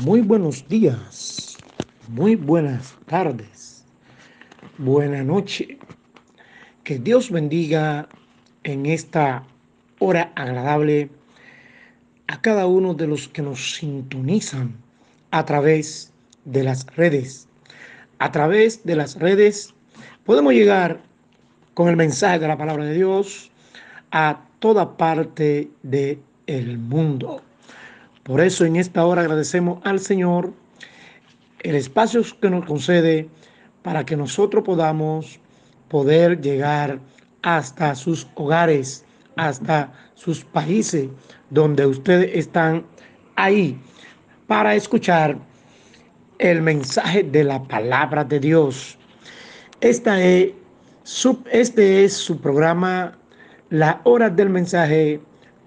Muy 0.00 0.22
buenos 0.22 0.68
días, 0.68 1.56
muy 2.08 2.34
buenas 2.34 2.96
tardes, 3.06 3.84
buena 4.76 5.22
noche. 5.22 5.78
Que 6.82 6.98
Dios 6.98 7.30
bendiga 7.30 8.08
en 8.64 8.86
esta 8.86 9.44
hora 10.00 10.32
agradable 10.34 11.10
a 12.26 12.40
cada 12.40 12.66
uno 12.66 12.94
de 12.94 13.06
los 13.06 13.28
que 13.28 13.42
nos 13.42 13.76
sintonizan 13.76 14.74
a 15.30 15.44
través 15.44 16.12
de 16.44 16.64
las 16.64 16.86
redes. 16.96 17.46
A 18.18 18.32
través 18.32 18.84
de 18.84 18.96
las 18.96 19.14
redes 19.14 19.74
podemos 20.24 20.54
llegar 20.54 21.00
con 21.72 21.88
el 21.88 21.96
mensaje 21.96 22.40
de 22.40 22.48
la 22.48 22.58
palabra 22.58 22.84
de 22.84 22.94
Dios 22.94 23.52
a 24.10 24.40
toda 24.58 24.96
parte 24.96 25.70
del 25.84 26.18
el 26.46 26.78
mundo. 26.78 27.42
Por 28.24 28.40
eso 28.40 28.64
en 28.64 28.76
esta 28.76 29.04
hora 29.04 29.20
agradecemos 29.20 29.80
al 29.84 30.00
Señor 30.00 30.54
el 31.60 31.74
espacio 31.74 32.22
que 32.40 32.48
nos 32.48 32.64
concede 32.64 33.28
para 33.82 34.06
que 34.06 34.16
nosotros 34.16 34.64
podamos 34.64 35.38
poder 35.88 36.40
llegar 36.40 37.00
hasta 37.42 37.94
sus 37.94 38.26
hogares, 38.34 39.04
hasta 39.36 39.92
sus 40.14 40.42
países 40.42 41.10
donde 41.50 41.84
ustedes 41.84 42.30
están 42.34 42.86
ahí 43.36 43.78
para 44.46 44.74
escuchar 44.74 45.36
el 46.38 46.62
mensaje 46.62 47.24
de 47.24 47.44
la 47.44 47.62
palabra 47.62 48.24
de 48.24 48.40
Dios. 48.40 48.96
Esta 49.82 50.22
es 50.22 50.52
este 51.52 52.04
es 52.04 52.14
su 52.14 52.40
programa 52.40 53.18
La 53.68 54.00
hora 54.04 54.30
del 54.30 54.48
mensaje 54.48 55.20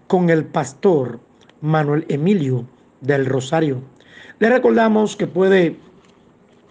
con 0.07 0.31
el 0.31 0.43
pastor 0.43 1.19
Manuel 1.61 2.05
Emilio 2.09 2.65
del 3.01 3.25
Rosario. 3.25 3.81
Le 4.39 4.49
recordamos 4.49 5.15
que 5.15 5.27
puede 5.27 5.77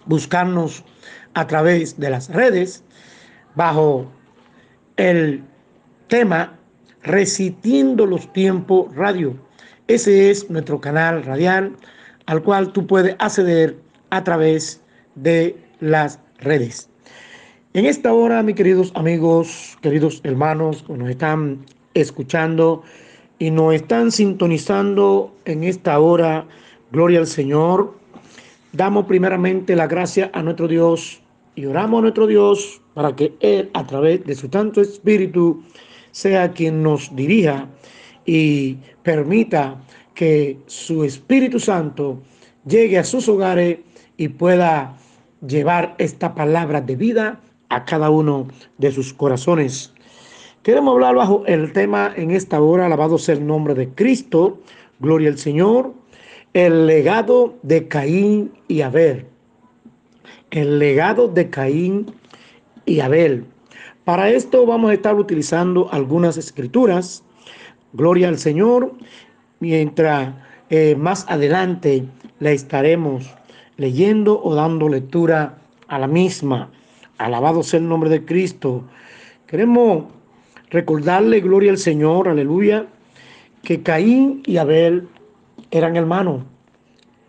buscarnos 0.05 0.83
a 1.33 1.47
través 1.47 1.99
de 1.99 2.09
las 2.09 2.29
redes 2.29 2.83
bajo 3.55 4.05
el 4.95 5.43
tema 6.07 6.57
Resistiendo 7.03 8.05
los 8.05 8.31
Tiempos 8.33 8.93
Radio. 8.95 9.35
Ese 9.87 10.29
es 10.29 10.49
nuestro 10.49 10.81
canal 10.81 11.23
radial 11.23 11.75
al 12.25 12.43
cual 12.43 12.73
tú 12.73 12.85
puedes 12.85 13.15
acceder 13.19 13.77
a 14.09 14.23
través 14.23 14.81
de 15.15 15.57
las 15.79 16.19
redes. 16.39 16.89
En 17.73 17.85
esta 17.85 18.13
hora, 18.13 18.43
mis 18.43 18.55
queridos 18.55 18.91
amigos, 18.95 19.77
queridos 19.81 20.21
hermanos 20.23 20.83
que 20.83 20.93
nos 20.93 21.09
están 21.09 21.65
escuchando, 21.93 22.83
y 23.39 23.51
nos 23.51 23.73
están 23.73 24.11
sintonizando 24.11 25.35
en 25.45 25.63
esta 25.63 25.99
hora. 25.99 26.47
Gloria 26.91 27.19
al 27.19 27.27
Señor. 27.27 27.97
Damos 28.73 29.05
primeramente 29.05 29.75
la 29.75 29.87
gracia 29.87 30.29
a 30.33 30.41
nuestro 30.41 30.67
Dios 30.67 31.21
y 31.55 31.65
oramos 31.65 31.99
a 31.99 32.01
nuestro 32.03 32.27
Dios 32.27 32.81
para 32.93 33.15
que 33.15 33.33
Él, 33.39 33.69
a 33.73 33.85
través 33.85 34.25
de 34.25 34.35
su 34.35 34.47
Santo 34.47 34.81
Espíritu, 34.81 35.63
sea 36.11 36.51
quien 36.51 36.83
nos 36.83 37.15
dirija 37.15 37.67
y 38.25 38.77
permita 39.03 39.81
que 40.13 40.59
su 40.65 41.03
Espíritu 41.03 41.59
Santo 41.59 42.21
llegue 42.65 42.97
a 42.97 43.03
sus 43.03 43.29
hogares 43.29 43.79
y 44.17 44.29
pueda 44.29 44.97
llevar 45.45 45.95
esta 45.99 46.33
palabra 46.33 46.81
de 46.81 46.95
vida 46.95 47.39
a 47.69 47.85
cada 47.85 48.09
uno 48.09 48.47
de 48.77 48.91
sus 48.91 49.13
corazones. 49.13 49.93
Queremos 50.67 50.95
hablar 50.95 51.15
bajo 51.15 51.45
el 51.45 51.71
tema 51.71 52.11
en 52.17 52.31
esta 52.31 52.59
hora, 52.59 52.87
alabado 52.87 53.17
sea 53.17 53.35
el 53.35 53.47
nombre 53.47 53.73
de 53.73 53.87
Cristo, 53.87 54.59
gloria 54.99 55.29
al 55.29 55.37
Señor, 55.37 55.93
el 56.51 56.87
legado 56.87 57.55
de 57.63 57.87
Caín 57.87 58.51
y 58.67 58.81
Abel. 58.81 59.27
El 60.51 60.77
legado 60.77 61.29
de 61.29 61.49
Caín 61.49 62.07
y 62.85 62.99
Abel. 62.99 63.45
Para 64.03 64.29
esto 64.29 64.65
vamos 64.65 64.91
a 64.91 64.95
estar 64.95 65.15
utilizando 65.15 65.87
algunas 65.93 66.35
escrituras, 66.35 67.23
gloria 67.93 68.27
al 68.27 68.37
Señor, 68.37 68.91
mientras 69.61 70.33
eh, 70.69 70.97
más 70.97 71.25
adelante 71.29 72.03
le 72.39 72.51
estaremos 72.51 73.33
leyendo 73.77 74.43
o 74.43 74.53
dando 74.53 74.89
lectura 74.89 75.59
a 75.87 75.97
la 75.97 76.07
misma. 76.07 76.71
Alabado 77.17 77.63
sea 77.63 77.79
el 77.79 77.87
nombre 77.87 78.09
de 78.09 78.25
Cristo. 78.25 78.83
Queremos 79.45 80.16
Recordarle, 80.69 81.39
gloria 81.39 81.71
al 81.71 81.77
Señor, 81.77 82.27
aleluya, 82.27 82.87
que 83.63 83.81
Caín 83.83 84.43
y 84.45 84.57
Abel 84.57 85.07
eran 85.71 85.95
hermanos 85.95 86.43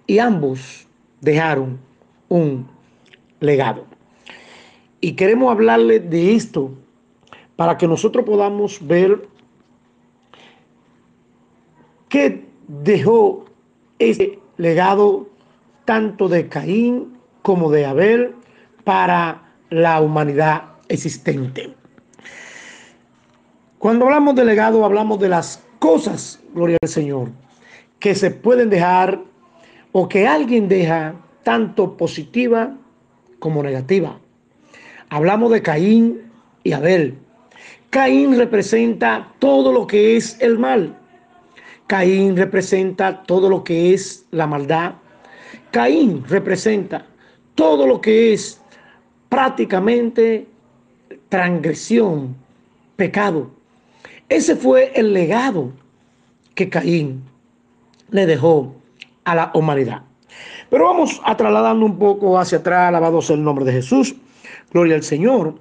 y 0.07 0.19
ambos 0.19 0.87
dejaron 1.21 1.79
un 2.29 2.69
legado. 3.41 3.85
Y 5.01 5.13
queremos 5.13 5.53
hablarle 5.53 6.01
de 6.01 6.35
esto 6.35 6.73
para 7.55 7.77
que 7.77 7.87
nosotros 7.87 8.25
podamos 8.25 8.85
ver 8.87 9.29
qué 12.09 12.45
dejó 12.67 13.45
ese 13.99 14.39
legado 14.57 15.29
tanto 15.85 16.29
de 16.29 16.49
Caín 16.49 17.17
como 17.43 17.71
de 17.71 17.87
Abel 17.87 18.35
para 18.85 19.53
la 19.71 20.01
humanidad 20.01 20.65
existente. 20.89 21.75
Cuando 23.79 24.07
hablamos 24.07 24.35
de 24.35 24.45
legado, 24.45 24.85
hablamos 24.85 25.21
de 25.21 25.29
las 25.29 25.63
cosas, 25.79 26.41
gloria 26.53 26.77
al 26.83 26.89
Señor, 26.89 27.29
que 28.01 28.17
se 28.17 28.33
pueden 28.33 28.71
dejar 28.71 29.21
o 29.93 30.09
que 30.09 30.27
alguien 30.27 30.67
deja 30.69 31.15
tanto 31.45 31.97
positiva 31.97 32.75
como 33.39 33.63
negativa. 33.63 34.19
Hablamos 35.11 35.53
de 35.53 35.63
Caín 35.63 36.23
y 36.65 36.73
Abel. 36.73 37.19
Caín 37.91 38.37
representa 38.37 39.33
todo 39.39 39.73
lo 39.73 39.87
que 39.87 40.17
es 40.17 40.37
el 40.41 40.59
mal. 40.59 40.97
Caín 41.87 42.37
representa 42.37 43.23
todo 43.23 43.49
lo 43.49 43.63
que 43.63 43.95
es 43.95 44.27
la 44.33 44.49
maldad. 44.49 44.95
Caín 45.71 46.25
representa 46.27 47.07
todo 47.55 47.87
lo 47.87 48.01
que 48.01 48.33
es 48.33 48.61
prácticamente 49.29 50.49
transgresión, 51.29 52.35
pecado. 52.97 53.58
Ese 54.29 54.57
fue 54.57 54.93
el 54.95 55.13
legado 55.15 55.73
que 56.55 56.69
Caín 56.69 57.23
le 58.11 58.27
dejó 58.27 58.75
a 59.25 59.35
la 59.35 59.51
humanidad. 59.55 60.03
Pero 60.71 60.85
vamos 60.85 61.21
a 61.25 61.37
trasladando 61.37 61.87
un 61.87 61.99
poco 61.99 62.39
hacia 62.39 62.59
atrás, 62.59 62.89
alabado 62.89 63.23
sea 63.23 63.37
el 63.37 63.45
nombre 63.45 63.65
de 63.65 63.73
Jesús, 63.73 64.15
gloria 64.71 64.97
al 64.97 65.03
Señor. 65.03 65.55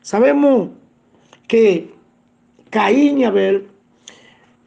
Sabemos 0.00 0.70
que 1.48 1.92
Caín 2.70 3.18
y 3.18 3.24
Abel 3.24 3.68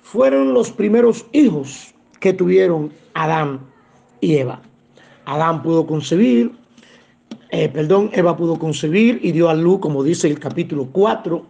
fueron 0.02 0.54
los 0.54 0.72
primeros 0.72 1.26
hijos 1.32 1.94
que 2.20 2.34
tuvieron 2.34 2.92
Adán 3.14 3.60
y 4.22 4.36
Eva. 4.36 4.62
Adán 5.26 5.64
pudo 5.64 5.86
concebir, 5.88 6.52
eh, 7.50 7.70
perdón, 7.70 8.12
Eva 8.14 8.38
pudo 8.38 8.58
concebir 8.60 9.20
y 9.24 9.32
dio 9.32 9.50
a 9.50 9.56
luz, 9.56 9.80
como 9.80 10.04
dice 10.04 10.28
el 10.28 10.40
capítulo 10.40 10.88
4 10.92 11.46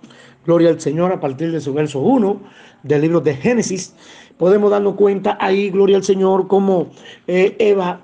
Gloria 0.48 0.70
al 0.70 0.80
Señor 0.80 1.12
a 1.12 1.20
partir 1.20 1.52
de 1.52 1.60
su 1.60 1.74
verso 1.74 2.00
1 2.00 2.40
del 2.84 3.02
libro 3.02 3.20
de 3.20 3.36
Génesis. 3.36 3.94
Podemos 4.38 4.72
darnos 4.72 4.96
cuenta 4.96 5.38
ahí, 5.42 5.70
gloria 5.70 5.98
al 5.98 6.06
Señor, 6.06 6.48
cómo 6.48 6.88
eh, 7.28 7.58
Eva 7.60 8.00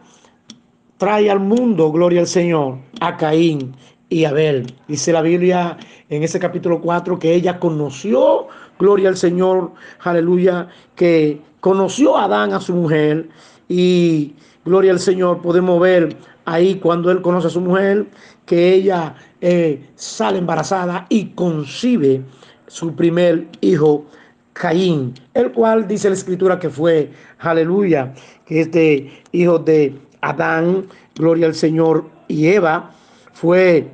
trae 0.98 1.32
al 1.32 1.40
mundo, 1.40 1.90
gloria 1.90 2.20
al 2.20 2.28
Señor, 2.28 2.80
a 3.00 3.16
Caín 3.16 3.74
y 4.10 4.26
Abel. 4.26 4.76
Dice 4.90 5.14
la 5.14 5.22
Biblia 5.22 5.78
en 6.10 6.22
ese 6.22 6.38
capítulo 6.38 6.82
4 6.82 7.18
que 7.18 7.34
ella 7.34 7.62
conoció, 7.62 8.48
gloria 8.78 9.08
al 9.08 9.16
Señor, 9.16 9.72
aleluya, 10.02 10.68
que 10.96 11.40
conoció 11.62 12.18
a 12.18 12.26
Adán, 12.26 12.52
a 12.52 12.60
su 12.60 12.76
mujer, 12.76 13.30
y 13.70 14.34
gloria 14.66 14.92
al 14.92 15.00
Señor, 15.00 15.42
podemos 15.42 15.80
ver 15.80 16.18
ahí 16.44 16.76
cuando 16.76 17.10
él 17.10 17.22
conoce 17.22 17.48
a 17.48 17.52
su 17.52 17.62
mujer, 17.62 18.08
que 18.46 18.74
ella 18.74 19.16
eh, 19.42 19.90
sale 19.96 20.40
embarazada 20.40 21.06
y 21.10 21.28
concibe 21.28 22.22
su 22.68 22.96
primer 22.96 23.48
hijo, 23.62 24.06
Caín, 24.54 25.14
el 25.34 25.52
cual 25.52 25.88
dice 25.88 26.10
la 26.10 26.16
escritura 26.16 26.60
que 26.60 26.70
fue, 26.70 27.12
aleluya, 27.40 28.14
que 28.46 28.62
este 28.62 29.24
hijo 29.32 29.58
de 29.60 29.96
Adán, 30.22 30.88
gloria 31.16 31.48
al 31.48 31.56
Señor, 31.56 32.10
y 32.28 32.48
Eva, 32.48 32.92
fue 33.34 33.92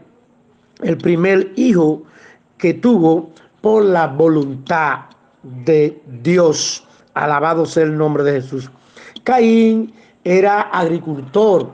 el 0.81 0.98
primer 0.98 1.54
hijo 1.56 2.04
que 2.57 2.74
tuvo 2.74 3.31
por 3.62 3.84
la 3.84 4.07
voluntad 4.07 5.06
de 5.44 6.02
Dios. 6.22 6.86
Alabado 7.13 7.66
sea 7.66 7.84
el 7.84 7.98
nombre 7.98 8.24
de 8.24 8.42
Jesús. 8.42 8.69
Caín 9.24 9.94
era 10.24 10.62
agricultor, 10.62 11.72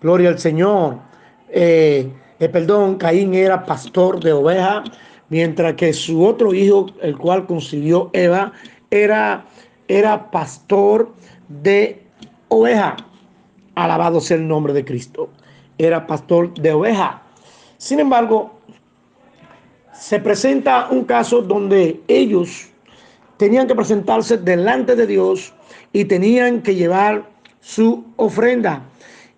gloria 0.00 0.30
al 0.30 0.38
Señor. 0.38 0.98
Eh, 1.52 2.10
eh, 2.40 2.48
perdón, 2.48 2.96
Caín 2.96 3.34
era 3.34 3.64
pastor 3.64 4.18
de 4.18 4.32
ovejas, 4.32 4.90
mientras 5.28 5.74
que 5.74 5.92
su 5.92 6.24
otro 6.24 6.52
hijo, 6.54 6.86
el 7.02 7.16
cual 7.16 7.46
concibió 7.46 8.10
Eva, 8.12 8.52
era, 8.90 9.44
era 9.86 10.30
pastor 10.30 11.12
de 11.48 12.02
oveja. 12.48 12.96
Alabado 13.74 14.20
sea 14.20 14.38
el 14.38 14.48
nombre 14.48 14.72
de 14.72 14.84
Cristo. 14.84 15.28
Era 15.78 16.06
pastor 16.06 16.52
de 16.54 16.72
oveja. 16.72 17.22
Sin 17.78 18.00
embargo, 18.00 18.58
se 19.92 20.18
presenta 20.18 20.88
un 20.90 21.04
caso 21.04 21.42
donde 21.42 22.00
ellos 22.08 22.68
tenían 23.36 23.66
que 23.66 23.74
presentarse 23.74 24.36
delante 24.36 24.96
de 24.96 25.06
Dios 25.06 25.52
y 25.92 26.04
tenían 26.04 26.62
que 26.62 26.74
llevar 26.74 27.28
su 27.60 28.04
ofrenda. 28.16 28.82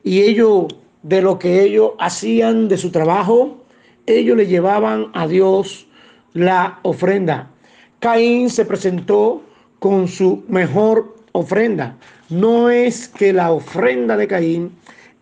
Y 0.03 0.23
ellos, 0.23 0.67
de 1.05 1.23
lo 1.23 1.39
que 1.39 1.63
ellos 1.63 1.93
hacían 2.01 2.67
de 2.67 2.79
su 2.79 2.91
trabajo, 2.91 3.63
ellos 4.07 4.37
le 4.37 4.47
llevaban 4.47 5.11
a 5.13 5.29
Dios 5.29 5.87
la 6.33 6.81
ofrenda. 6.83 7.51
Caín 8.01 8.51
se 8.51 8.65
presentó 8.65 9.43
con 9.79 10.09
su 10.09 10.45
mejor 10.49 11.15
ofrenda. 11.33 11.97
No 12.31 12.71
es 12.71 13.07
que 13.07 13.33
la 13.33 13.53
ofrenda 13.53 14.17
de 14.17 14.27
Caín 14.27 14.73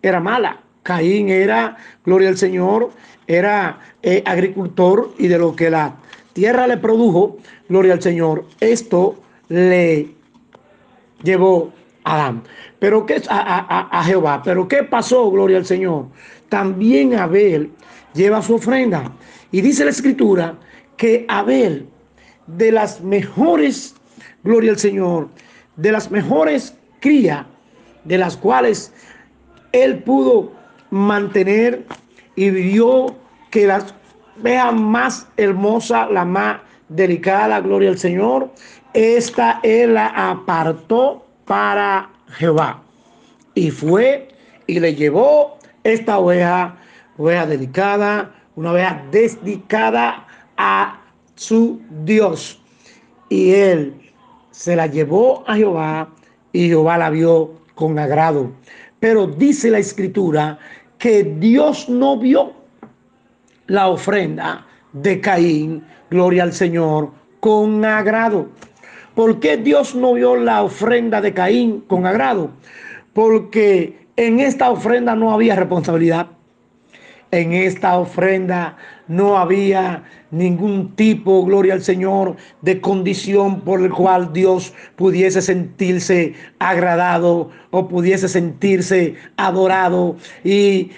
era 0.01 0.19
mala. 0.19 0.61
Caín 0.83 1.29
era, 1.29 1.77
gloria 2.05 2.29
al 2.29 2.37
Señor, 2.37 2.91
era 3.27 3.79
eh, 4.01 4.23
agricultor 4.25 5.13
y 5.17 5.27
de 5.27 5.37
lo 5.37 5.55
que 5.55 5.69
la 5.69 5.95
tierra 6.33 6.65
le 6.65 6.77
produjo, 6.77 7.37
gloria 7.69 7.93
al 7.93 8.01
Señor, 8.01 8.45
esto 8.59 9.15
le 9.49 10.09
llevó 11.23 11.71
Adán. 12.03 12.43
Pero 12.79 13.05
qué 13.05 13.21
a, 13.29 13.89
a 13.91 14.03
Jehová. 14.03 14.41
Pero 14.43 14.67
qué 14.67 14.83
pasó, 14.83 15.29
gloria 15.31 15.57
al 15.57 15.65
Señor. 15.65 16.07
También 16.49 17.15
Abel 17.15 17.71
lleva 18.13 18.41
su 18.41 18.55
ofrenda. 18.55 19.11
Y 19.51 19.61
dice 19.61 19.85
la 19.85 19.91
escritura 19.91 20.55
que 20.97 21.25
Abel, 21.27 21.87
de 22.47 22.71
las 22.71 23.01
mejores, 23.01 23.95
gloria 24.43 24.71
al 24.71 24.79
Señor, 24.79 25.29
de 25.75 25.91
las 25.91 26.11
mejores 26.11 26.75
crías, 26.99 27.45
de 28.03 28.17
las 28.17 28.37
cuales 28.37 28.91
él 29.71 30.03
pudo 30.03 30.51
mantener 30.89 31.85
y 32.35 32.49
vio 32.49 33.15
que 33.49 33.67
las 33.67 33.93
vea 34.37 34.71
más 34.71 35.27
hermosa, 35.37 36.07
la 36.07 36.25
más 36.25 36.61
delicada, 36.89 37.59
gloria 37.59 37.89
al 37.89 37.97
Señor, 37.97 38.51
esta 38.93 39.59
él 39.63 39.95
la 39.95 40.07
apartó 40.07 41.22
para 41.45 42.09
Jehová. 42.37 42.81
Y 43.55 43.71
fue 43.71 44.29
y 44.67 44.79
le 44.79 44.95
llevó 44.95 45.57
esta 45.83 46.17
oveja, 46.17 46.77
oveja 47.17 47.45
dedicada, 47.45 48.33
una 48.55 48.71
oveja 48.71 49.03
dedicada 49.11 50.25
a 50.57 51.01
su 51.35 51.81
Dios. 52.03 52.61
Y 53.29 53.51
él 53.51 54.11
se 54.51 54.75
la 54.75 54.87
llevó 54.87 55.43
a 55.47 55.55
Jehová 55.55 56.09
y 56.51 56.67
Jehová 56.67 56.97
la 56.97 57.09
vio 57.09 57.51
con 57.75 57.97
agrado. 57.99 58.51
Pero 58.99 59.27
dice 59.27 59.69
la 59.69 59.79
escritura 59.79 60.57
que 60.97 61.23
Dios 61.23 61.89
no 61.89 62.17
vio 62.17 62.53
la 63.67 63.87
ofrenda 63.87 64.65
de 64.93 65.19
Caín, 65.19 65.83
gloria 66.09 66.43
al 66.43 66.53
Señor, 66.53 67.11
con 67.39 67.83
agrado. 67.83 68.47
¿Por 69.15 69.39
qué 69.39 69.57
Dios 69.57 69.93
no 69.93 70.13
vio 70.13 70.35
la 70.35 70.63
ofrenda 70.63 71.21
de 71.21 71.33
Caín 71.33 71.81
con 71.81 72.07
agrado? 72.07 72.49
Porque 73.13 74.07
en 74.15 74.39
esta 74.39 74.71
ofrenda 74.71 75.15
no 75.15 75.31
había 75.31 75.55
responsabilidad. 75.55 76.27
En 77.29 77.53
esta 77.53 77.97
ofrenda 77.97 78.77
no 79.07 79.37
había 79.37 80.03
ningún 80.31 80.95
tipo, 80.95 81.45
gloria 81.45 81.75
al 81.75 81.83
Señor, 81.83 82.37
de 82.61 82.81
condición 82.81 83.61
por 83.61 83.81
el 83.81 83.91
cual 83.91 84.33
Dios 84.33 84.73
pudiese 84.95 85.43
sentirse 85.43 86.33
agradado 86.57 87.51
o 87.69 87.87
pudiese 87.87 88.27
sentirse 88.27 89.15
adorado 89.37 90.15
y 90.43 90.89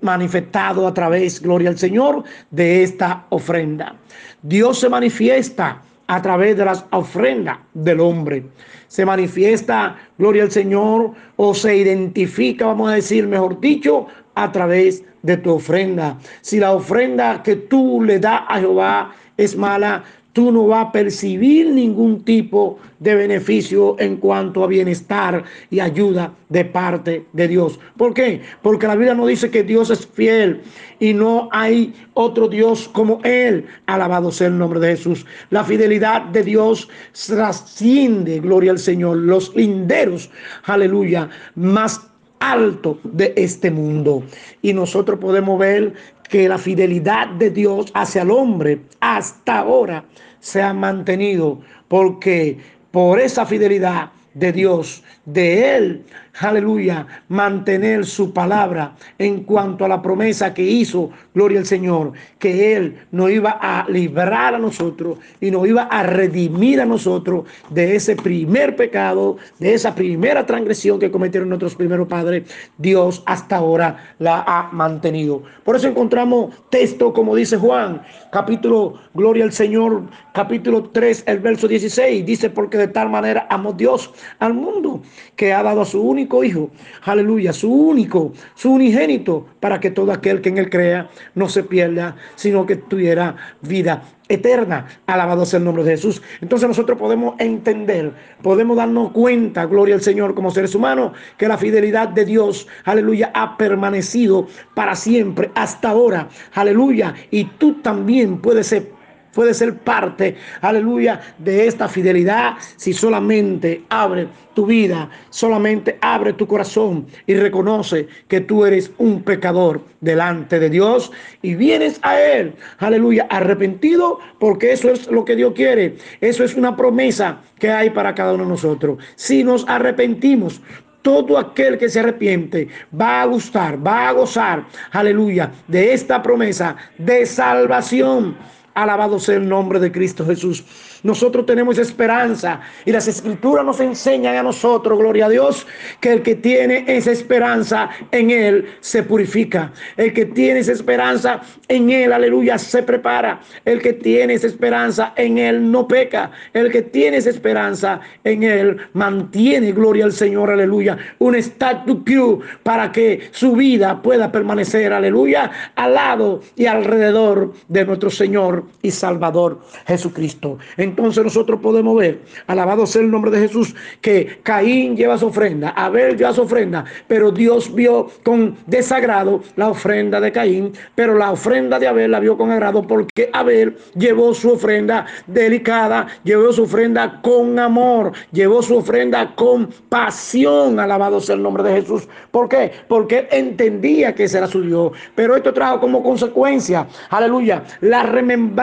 manifestado 0.00 0.86
a 0.86 0.94
través, 0.94 1.42
gloria 1.42 1.68
al 1.68 1.78
Señor, 1.78 2.24
de 2.50 2.82
esta 2.82 3.26
ofrenda. 3.28 3.96
Dios 4.42 4.80
se 4.80 4.88
manifiesta 4.88 5.82
a 6.08 6.22
través 6.22 6.56
de 6.56 6.64
las 6.64 6.84
ofrendas 6.90 7.58
del 7.74 8.00
hombre. 8.00 8.44
Se 8.88 9.04
manifiesta, 9.04 9.96
gloria 10.18 10.42
al 10.42 10.50
Señor, 10.50 11.12
o 11.36 11.54
se 11.54 11.76
identifica, 11.76 12.66
vamos 12.66 12.90
a 12.90 12.94
decir, 12.94 13.26
mejor 13.28 13.60
dicho, 13.60 14.06
a 14.34 14.50
través 14.50 15.04
de 15.22 15.36
tu 15.36 15.52
ofrenda. 15.52 16.18
Si 16.40 16.58
la 16.58 16.72
ofrenda 16.72 17.42
que 17.42 17.56
tú 17.56 18.02
le 18.02 18.18
das 18.18 18.42
a 18.48 18.58
Jehová 18.58 19.12
es 19.36 19.56
mala, 19.56 20.02
tú 20.32 20.52
no 20.52 20.66
vas 20.66 20.86
a 20.86 20.92
percibir 20.92 21.70
ningún 21.70 22.22
tipo 22.22 22.78
de 23.00 23.14
beneficio 23.14 23.96
en 23.98 24.16
cuanto 24.16 24.62
a 24.62 24.66
bienestar 24.66 25.44
y 25.70 25.80
ayuda 25.80 26.32
de 26.48 26.64
parte 26.64 27.26
de 27.32 27.48
Dios. 27.48 27.78
¿Por 27.96 28.14
qué? 28.14 28.42
Porque 28.62 28.86
la 28.86 28.94
Biblia 28.94 29.14
no 29.14 29.26
dice 29.26 29.50
que 29.50 29.62
Dios 29.62 29.90
es 29.90 30.06
fiel 30.06 30.62
y 31.00 31.14
no 31.14 31.48
hay 31.52 31.94
otro 32.14 32.48
Dios 32.48 32.88
como 32.88 33.20
Él. 33.24 33.66
Alabado 33.86 34.30
sea 34.30 34.48
el 34.48 34.58
nombre 34.58 34.80
de 34.80 34.96
Jesús. 34.96 35.26
La 35.50 35.64
fidelidad 35.64 36.22
de 36.22 36.42
Dios 36.42 36.88
trasciende, 37.26 38.40
gloria 38.40 38.72
al 38.72 38.78
Señor, 38.78 39.16
los 39.18 39.54
linderos, 39.54 40.30
aleluya, 40.64 41.28
más 41.54 42.08
alto 42.40 42.98
de 43.02 43.32
este 43.36 43.70
mundo. 43.70 44.22
Y 44.62 44.72
nosotros 44.72 45.18
podemos 45.18 45.58
ver 45.58 45.94
que 46.28 46.48
la 46.48 46.58
fidelidad 46.58 47.28
de 47.28 47.50
Dios 47.50 47.90
hacia 47.94 48.22
el 48.22 48.30
hombre 48.30 48.82
hasta 49.00 49.58
ahora 49.58 50.04
se 50.40 50.62
ha 50.62 50.72
mantenido 50.72 51.60
porque 51.88 52.58
por 52.90 53.20
esa 53.20 53.46
fidelidad 53.46 54.10
de 54.38 54.52
Dios, 54.52 55.02
de 55.24 55.76
Él, 55.76 56.04
aleluya, 56.40 57.06
mantener 57.28 58.06
su 58.06 58.32
palabra 58.32 58.94
en 59.18 59.42
cuanto 59.44 59.84
a 59.84 59.88
la 59.88 60.00
promesa 60.00 60.54
que 60.54 60.62
hizo, 60.62 61.10
gloria 61.34 61.58
al 61.58 61.66
Señor, 61.66 62.12
que 62.38 62.76
Él 62.76 62.96
nos 63.10 63.30
iba 63.30 63.58
a 63.60 63.86
librar 63.88 64.54
a 64.54 64.58
nosotros 64.58 65.18
y 65.40 65.50
nos 65.50 65.66
iba 65.66 65.82
a 65.82 66.02
redimir 66.04 66.80
a 66.80 66.86
nosotros 66.86 67.44
de 67.70 67.96
ese 67.96 68.16
primer 68.16 68.76
pecado, 68.76 69.36
de 69.58 69.74
esa 69.74 69.94
primera 69.94 70.46
transgresión 70.46 70.98
que 70.98 71.10
cometieron 71.10 71.48
nuestros 71.48 71.74
primeros 71.74 72.06
padres. 72.06 72.44
Dios 72.78 73.22
hasta 73.26 73.56
ahora 73.56 74.14
la 74.18 74.44
ha 74.46 74.70
mantenido. 74.72 75.42
Por 75.64 75.76
eso 75.76 75.88
encontramos 75.88 76.54
texto, 76.70 77.12
como 77.12 77.34
dice 77.34 77.56
Juan, 77.56 78.02
capítulo, 78.30 78.94
gloria 79.14 79.44
al 79.44 79.52
Señor, 79.52 80.04
capítulo 80.32 80.84
3, 80.84 81.24
el 81.26 81.40
verso 81.40 81.66
16, 81.66 82.24
dice, 82.24 82.50
porque 82.50 82.78
de 82.78 82.88
tal 82.88 83.10
manera 83.10 83.46
amó 83.50 83.72
Dios 83.72 84.12
al 84.38 84.54
mundo 84.54 85.02
que 85.36 85.52
ha 85.52 85.62
dado 85.62 85.82
a 85.82 85.84
su 85.84 86.02
único 86.02 86.44
hijo, 86.44 86.70
aleluya, 87.02 87.52
su 87.52 87.72
único, 87.72 88.32
su 88.54 88.72
unigénito, 88.72 89.46
para 89.60 89.80
que 89.80 89.90
todo 89.90 90.12
aquel 90.12 90.40
que 90.40 90.48
en 90.48 90.58
él 90.58 90.70
crea 90.70 91.08
no 91.34 91.48
se 91.48 91.62
pierda, 91.62 92.16
sino 92.34 92.66
que 92.66 92.76
tuviera 92.76 93.36
vida 93.62 94.02
eterna. 94.28 94.86
Alabado 95.06 95.44
sea 95.46 95.58
el 95.58 95.64
nombre 95.64 95.84
de 95.84 95.92
Jesús. 95.92 96.22
Entonces 96.40 96.68
nosotros 96.68 96.98
podemos 96.98 97.34
entender, 97.38 98.12
podemos 98.42 98.76
darnos 98.76 99.12
cuenta, 99.12 99.64
gloria 99.64 99.94
al 99.94 100.02
Señor, 100.02 100.34
como 100.34 100.50
seres 100.50 100.74
humanos, 100.74 101.12
que 101.36 101.48
la 101.48 101.58
fidelidad 101.58 102.08
de 102.08 102.24
Dios, 102.24 102.66
aleluya, 102.84 103.30
ha 103.34 103.56
permanecido 103.56 104.46
para 104.74 104.94
siempre, 104.94 105.50
hasta 105.54 105.90
ahora, 105.90 106.28
aleluya. 106.54 107.14
Y 107.30 107.44
tú 107.44 107.74
también 107.80 108.38
puedes 108.38 108.66
ser 108.66 108.97
puede 109.32 109.54
ser 109.54 109.76
parte, 109.78 110.36
aleluya, 110.60 111.20
de 111.38 111.66
esta 111.66 111.88
fidelidad 111.88 112.54
si 112.76 112.92
solamente 112.92 113.82
abre 113.88 114.28
tu 114.54 114.66
vida, 114.66 115.08
solamente 115.30 115.98
abre 116.00 116.32
tu 116.32 116.46
corazón 116.46 117.06
y 117.26 117.34
reconoce 117.34 118.08
que 118.26 118.40
tú 118.40 118.64
eres 118.64 118.90
un 118.98 119.22
pecador 119.22 119.82
delante 120.00 120.58
de 120.58 120.70
Dios 120.70 121.12
y 121.42 121.54
vienes 121.54 122.00
a 122.02 122.20
Él, 122.20 122.54
aleluya, 122.78 123.26
arrepentido 123.30 124.18
porque 124.38 124.72
eso 124.72 124.90
es 124.90 125.10
lo 125.10 125.24
que 125.24 125.36
Dios 125.36 125.52
quiere, 125.54 125.96
eso 126.20 126.44
es 126.44 126.54
una 126.54 126.76
promesa 126.76 127.40
que 127.58 127.70
hay 127.70 127.90
para 127.90 128.14
cada 128.14 128.34
uno 128.34 128.44
de 128.44 128.50
nosotros. 128.50 128.98
Si 129.16 129.44
nos 129.44 129.66
arrepentimos, 129.68 130.60
todo 131.02 131.38
aquel 131.38 131.78
que 131.78 131.88
se 131.88 132.00
arrepiente 132.00 132.68
va 132.98 133.22
a 133.22 133.26
gustar, 133.26 133.84
va 133.84 134.08
a 134.08 134.12
gozar, 134.12 134.66
aleluya, 134.92 135.50
de 135.66 135.92
esta 135.92 136.22
promesa 136.22 136.76
de 136.98 137.24
salvación. 137.24 138.36
Alabado 138.78 139.18
sea 139.18 139.34
el 139.34 139.48
nombre 139.48 139.80
de 139.80 139.90
Cristo 139.90 140.24
Jesús. 140.24 140.64
Nosotros 141.02 141.46
tenemos 141.46 141.78
esperanza 141.78 142.60
y 142.84 142.92
las 142.92 143.08
escrituras 143.08 143.64
nos 143.64 143.80
enseñan 143.80 144.36
a 144.36 144.42
nosotros, 144.44 144.96
gloria 144.96 145.26
a 145.26 145.28
Dios, 145.28 145.66
que 146.00 146.12
el 146.12 146.22
que 146.22 146.36
tiene 146.36 146.84
esa 146.86 147.10
esperanza 147.10 147.90
en 148.12 148.30
Él 148.30 148.66
se 148.78 149.02
purifica. 149.02 149.72
El 149.96 150.12
que 150.12 150.26
tiene 150.26 150.60
esa 150.60 150.70
esperanza 150.70 151.40
en 151.66 151.90
Él, 151.90 152.12
aleluya, 152.12 152.56
se 152.56 152.84
prepara. 152.84 153.40
El 153.64 153.82
que 153.82 153.94
tiene 153.94 154.34
esa 154.34 154.46
esperanza 154.46 155.12
en 155.16 155.38
Él 155.38 155.72
no 155.72 155.88
peca. 155.88 156.30
El 156.52 156.70
que 156.70 156.82
tiene 156.82 157.16
esa 157.16 157.30
esperanza 157.30 158.00
en 158.22 158.44
Él 158.44 158.76
mantiene, 158.92 159.72
gloria 159.72 160.04
al 160.04 160.12
Señor, 160.12 160.50
aleluya, 160.50 160.96
un 161.18 161.34
statu 161.34 162.04
quo 162.04 162.38
para 162.62 162.92
que 162.92 163.28
su 163.32 163.56
vida 163.56 164.00
pueda 164.00 164.30
permanecer, 164.30 164.92
aleluya, 164.92 165.50
al 165.74 165.94
lado 165.94 166.42
y 166.54 166.66
alrededor 166.66 167.54
de 167.66 167.84
nuestro 167.84 168.10
Señor 168.10 168.67
y 168.82 168.90
Salvador 168.90 169.60
Jesucristo. 169.86 170.58
Entonces 170.76 171.24
nosotros 171.24 171.60
podemos 171.60 171.96
ver, 171.96 172.20
alabado 172.46 172.86
sea 172.86 173.02
el 173.02 173.10
nombre 173.10 173.30
de 173.30 173.40
Jesús, 173.40 173.74
que 174.00 174.40
Caín 174.42 174.96
lleva 174.96 175.18
su 175.18 175.26
ofrenda, 175.26 175.70
Abel 175.70 176.16
lleva 176.16 176.32
su 176.32 176.42
ofrenda, 176.42 176.84
pero 177.06 177.30
Dios 177.30 177.74
vio 177.74 178.08
con 178.22 178.56
desagrado 178.66 179.42
la 179.56 179.68
ofrenda 179.68 180.20
de 180.20 180.32
Caín, 180.32 180.72
pero 180.94 181.16
la 181.16 181.32
ofrenda 181.32 181.78
de 181.78 181.88
Abel 181.88 182.10
la 182.10 182.20
vio 182.20 182.36
con 182.36 182.50
agrado 182.50 182.86
porque 182.86 183.30
Abel 183.32 183.76
llevó 183.96 184.34
su 184.34 184.52
ofrenda 184.52 185.06
delicada, 185.26 186.06
llevó 186.24 186.52
su 186.52 186.64
ofrenda 186.64 187.20
con 187.22 187.58
amor, 187.58 188.12
llevó 188.32 188.62
su 188.62 188.76
ofrenda 188.76 189.34
con 189.34 189.68
pasión, 189.88 190.78
alabado 190.78 191.20
sea 191.20 191.36
el 191.36 191.42
nombre 191.42 191.62
de 191.62 191.80
Jesús. 191.80 192.08
¿Por 192.30 192.48
qué? 192.48 192.70
Porque 192.86 193.28
entendía 193.30 194.14
que 194.14 194.24
ese 194.24 194.38
era 194.38 194.46
su 194.46 194.62
Dios, 194.62 194.92
pero 195.14 195.36
esto 195.36 195.52
trajo 195.52 195.80
como 195.80 196.02
consecuencia, 196.02 196.86
aleluya, 197.10 197.64
la 197.80 198.02
remembranza 198.04 198.57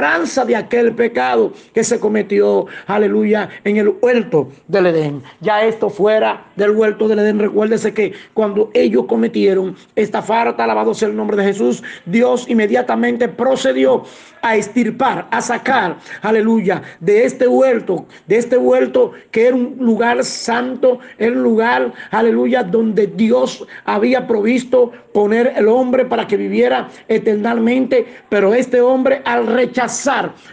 de 0.45 0.55
aquel 0.55 0.93
pecado 0.93 1.53
que 1.73 1.83
se 1.83 1.99
cometió, 2.01 2.65
aleluya, 2.85 3.47
en 3.63 3.77
el 3.77 3.95
huerto 4.01 4.49
del 4.67 4.87
Edén. 4.87 5.23
Ya 5.39 5.63
esto 5.63 5.89
fuera 5.89 6.47
del 6.57 6.71
huerto 6.71 7.07
del 7.07 7.19
Edén, 7.19 7.39
recuérdese 7.39 7.93
que 7.93 8.13
cuando 8.33 8.69
ellos 8.73 9.05
cometieron 9.05 9.73
esta 9.95 10.21
falta, 10.21 10.65
alabado 10.65 10.93
sea 10.93 11.07
el 11.07 11.15
nombre 11.15 11.37
de 11.37 11.45
Jesús, 11.45 11.81
Dios 12.05 12.45
inmediatamente 12.49 13.29
procedió 13.29 14.03
a 14.41 14.57
estirpar, 14.57 15.27
a 15.31 15.41
sacar, 15.41 15.97
aleluya, 16.21 16.81
de 16.99 17.23
este 17.23 17.47
huerto, 17.47 18.05
de 18.27 18.37
este 18.37 18.57
huerto 18.57 19.13
que 19.31 19.47
era 19.47 19.55
un 19.55 19.77
lugar 19.79 20.23
santo, 20.23 20.99
un 21.19 21.41
lugar, 21.41 21.93
aleluya, 22.11 22.63
donde 22.63 23.07
Dios 23.07 23.65
había 23.85 24.27
provisto 24.27 24.91
poner 25.13 25.53
el 25.55 25.67
hombre 25.67 26.05
para 26.05 26.27
que 26.27 26.35
viviera 26.35 26.89
eternamente, 27.07 28.05
pero 28.29 28.53
este 28.53 28.81
hombre 28.81 29.21
al 29.23 29.47
rechazar 29.47 29.84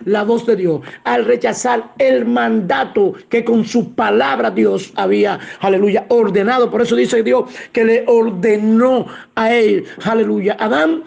la 0.05 0.25
voz 0.25 0.47
de 0.47 0.57
Dios, 0.57 0.81
al 1.05 1.25
rechazar 1.25 1.93
el 1.99 2.25
mandato 2.25 3.15
que 3.29 3.45
con 3.45 3.65
su 3.65 3.95
palabra 3.95 4.51
Dios 4.51 4.93
había, 4.97 5.39
aleluya, 5.61 6.05
ordenado, 6.09 6.71
por 6.71 6.83
eso 6.83 6.97
dice 6.97 7.23
Dios 7.23 7.51
que 7.73 7.85
le 7.85 8.05
ordenó 8.07 9.07
a 9.35 9.53
él, 9.55 9.85
aleluya, 10.05 10.57
Adán 10.59 11.03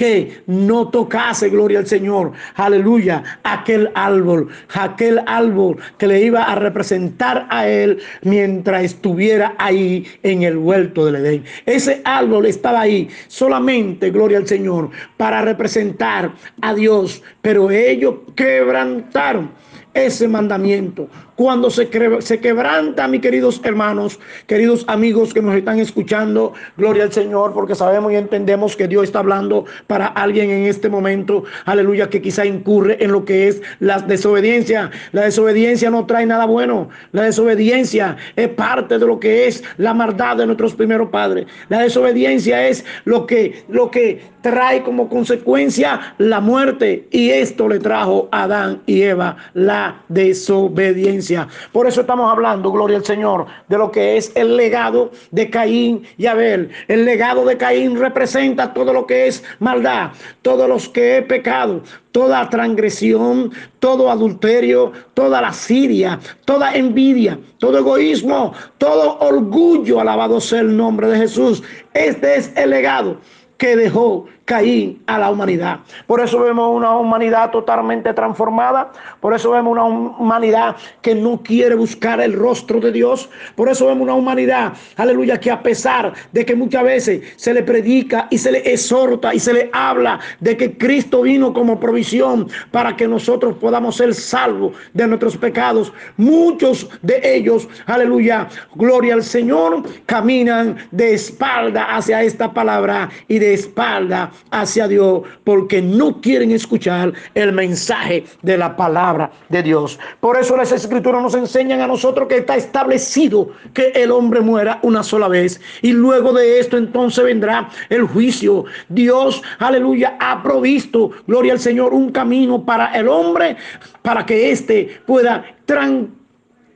que 0.00 0.40
no 0.46 0.88
tocase, 0.88 1.50
gloria 1.50 1.80
al 1.80 1.86
Señor, 1.86 2.32
aleluya, 2.54 3.22
aquel 3.42 3.90
árbol, 3.94 4.48
aquel 4.72 5.20
árbol 5.26 5.76
que 5.98 6.06
le 6.06 6.22
iba 6.22 6.42
a 6.42 6.54
representar 6.54 7.46
a 7.50 7.68
él 7.68 8.00
mientras 8.22 8.82
estuviera 8.82 9.54
ahí 9.58 10.06
en 10.22 10.42
el 10.42 10.56
huerto 10.56 11.04
del 11.04 11.16
Edén. 11.16 11.44
Ese 11.66 12.00
árbol 12.06 12.46
estaba 12.46 12.80
ahí 12.80 13.10
solamente, 13.28 14.10
gloria 14.10 14.38
al 14.38 14.46
Señor, 14.46 14.88
para 15.18 15.42
representar 15.42 16.32
a 16.62 16.72
Dios, 16.72 17.22
pero 17.42 17.70
ellos 17.70 18.14
quebrantaron 18.34 19.50
ese 19.94 20.28
mandamiento. 20.28 21.08
Cuando 21.36 21.70
se, 21.70 21.88
se 22.20 22.40
quebranta, 22.40 23.08
mis 23.08 23.20
queridos 23.20 23.60
hermanos, 23.64 24.20
queridos 24.46 24.84
amigos 24.88 25.32
que 25.32 25.42
nos 25.42 25.54
están 25.54 25.78
escuchando, 25.80 26.52
gloria 26.76 27.04
al 27.04 27.12
Señor, 27.12 27.52
porque 27.54 27.74
sabemos 27.74 28.12
y 28.12 28.16
entendemos 28.16 28.76
que 28.76 28.86
Dios 28.86 29.04
está 29.04 29.20
hablando 29.20 29.64
para 29.86 30.06
alguien 30.06 30.50
en 30.50 30.66
este 30.66 30.88
momento, 30.88 31.44
aleluya, 31.64 32.08
que 32.10 32.20
quizá 32.20 32.44
incurre 32.44 33.02
en 33.02 33.12
lo 33.12 33.24
que 33.24 33.48
es 33.48 33.62
la 33.80 34.00
desobediencia. 34.00 34.90
La 35.12 35.22
desobediencia 35.22 35.90
no 35.90 36.06
trae 36.06 36.26
nada 36.26 36.44
bueno. 36.44 36.88
La 37.12 37.22
desobediencia 37.22 38.16
es 38.36 38.48
parte 38.48 38.98
de 38.98 39.06
lo 39.06 39.18
que 39.18 39.46
es 39.46 39.64
la 39.78 39.94
maldad 39.94 40.36
de 40.36 40.46
nuestros 40.46 40.74
primeros 40.74 41.08
padres. 41.08 41.46
La 41.68 41.80
desobediencia 41.80 42.68
es 42.68 42.84
lo 43.04 43.26
que, 43.26 43.64
lo 43.68 43.90
que 43.90 44.20
trae 44.42 44.82
como 44.82 45.08
consecuencia 45.08 46.14
la 46.18 46.40
muerte. 46.40 47.08
Y 47.10 47.30
esto 47.30 47.68
le 47.68 47.78
trajo 47.78 48.28
a 48.32 48.44
Adán 48.44 48.82
y 48.86 49.02
Eva 49.02 49.36
la 49.54 50.02
desobediencia. 50.08 51.48
Por 51.72 51.86
eso 51.86 52.02
estamos 52.02 52.30
hablando, 52.30 52.72
gloria 52.72 52.98
al 52.98 53.04
Señor, 53.04 53.46
de 53.68 53.78
lo 53.78 53.90
que 53.90 54.16
es 54.16 54.32
el 54.34 54.56
legado 54.56 55.10
de 55.30 55.50
Caín 55.50 56.02
y 56.16 56.26
Abel. 56.26 56.70
El 56.88 57.04
legado 57.04 57.44
de 57.44 57.56
Caín 57.56 57.98
representa 57.98 58.72
todo 58.72 58.92
lo 58.92 59.06
que 59.06 59.26
es 59.26 59.42
maldad, 59.58 60.10
todo 60.42 60.66
lo 60.66 60.78
que 60.92 61.18
es 61.18 61.24
pecado, 61.24 61.82
toda 62.12 62.48
transgresión, 62.48 63.52
todo 63.78 64.10
adulterio, 64.10 64.92
toda 65.14 65.40
lascivia, 65.40 66.18
toda 66.44 66.74
envidia, 66.74 67.38
todo 67.58 67.78
egoísmo, 67.78 68.52
todo 68.78 69.18
orgullo. 69.20 70.00
Alabado 70.00 70.40
sea 70.40 70.60
el 70.60 70.76
nombre 70.76 71.08
de 71.08 71.18
Jesús. 71.18 71.62
Este 71.94 72.36
es 72.36 72.52
el 72.56 72.70
legado 72.70 73.18
que 73.60 73.76
dejó 73.76 74.24
Caín 74.44 75.02
a 75.06 75.18
la 75.18 75.30
humanidad. 75.30 75.80
Por 76.06 76.20
eso 76.20 76.40
vemos 76.40 76.74
una 76.74 76.96
humanidad 76.96 77.50
totalmente 77.50 78.12
transformada. 78.12 78.90
Por 79.20 79.34
eso 79.34 79.50
vemos 79.50 79.72
una 79.72 79.84
humanidad 79.84 80.76
que 81.02 81.14
no 81.14 81.40
quiere 81.42 81.74
buscar 81.74 82.20
el 82.20 82.32
rostro 82.32 82.80
de 82.80 82.92
Dios. 82.92 83.28
Por 83.54 83.68
eso 83.68 83.86
vemos 83.86 84.02
una 84.02 84.14
humanidad, 84.14 84.72
aleluya, 84.96 85.38
que 85.38 85.50
a 85.50 85.62
pesar 85.62 86.12
de 86.32 86.44
que 86.44 86.54
muchas 86.54 86.82
veces 86.82 87.22
se 87.36 87.54
le 87.54 87.62
predica 87.62 88.26
y 88.30 88.38
se 88.38 88.52
le 88.52 88.58
exhorta 88.72 89.34
y 89.34 89.40
se 89.40 89.52
le 89.52 89.70
habla 89.72 90.20
de 90.40 90.56
que 90.56 90.76
Cristo 90.76 91.22
vino 91.22 91.52
como 91.52 91.78
provisión 91.78 92.48
para 92.70 92.96
que 92.96 93.06
nosotros 93.06 93.56
podamos 93.56 93.96
ser 93.96 94.14
salvos 94.14 94.74
de 94.92 95.06
nuestros 95.06 95.36
pecados, 95.36 95.92
muchos 96.16 96.88
de 97.02 97.20
ellos, 97.22 97.68
aleluya, 97.86 98.48
gloria 98.74 99.14
al 99.14 99.22
Señor, 99.22 99.82
caminan 100.06 100.76
de 100.90 101.14
espalda 101.14 101.84
hacia 101.94 102.22
esta 102.22 102.52
palabra 102.52 103.10
y 103.28 103.38
de 103.38 103.54
espalda 103.54 104.30
hacia 104.50 104.88
Dios 104.88 105.22
porque 105.44 105.80
no 105.82 106.20
quieren 106.20 106.50
escuchar 106.50 107.12
el 107.34 107.52
mensaje 107.52 108.24
de 108.42 108.58
la 108.58 108.76
palabra 108.76 109.30
de 109.48 109.62
Dios. 109.62 109.98
Por 110.20 110.38
eso 110.38 110.56
las 110.56 110.72
escrituras 110.72 111.22
nos 111.22 111.34
enseñan 111.34 111.80
a 111.80 111.86
nosotros 111.86 112.28
que 112.28 112.38
está 112.38 112.56
establecido 112.56 113.50
que 113.74 113.92
el 113.94 114.10
hombre 114.10 114.40
muera 114.40 114.78
una 114.82 115.02
sola 115.02 115.28
vez 115.28 115.60
y 115.82 115.92
luego 115.92 116.32
de 116.32 116.58
esto 116.58 116.76
entonces 116.76 117.24
vendrá 117.24 117.68
el 117.88 118.04
juicio. 118.04 118.64
Dios, 118.88 119.42
aleluya, 119.58 120.16
ha 120.20 120.42
provisto, 120.42 121.10
gloria 121.26 121.52
al 121.52 121.60
Señor, 121.60 121.94
un 121.94 122.10
camino 122.10 122.64
para 122.64 122.92
el 122.98 123.08
hombre 123.08 123.56
para 124.02 124.24
que 124.26 124.50
éste 124.50 125.00
pueda 125.06 125.44